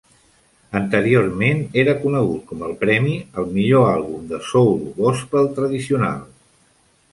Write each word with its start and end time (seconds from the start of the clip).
Anteriorment 0.77 1.59
era 1.81 1.93
conegut 2.05 2.41
com 2.53 2.63
el 2.69 2.73
premi 2.81 3.13
al 3.43 3.53
millor 3.59 3.87
àlbum 3.91 4.25
de 4.33 4.41
soul 4.49 4.75
gospel 4.99 5.55
tradicional. 5.61 6.27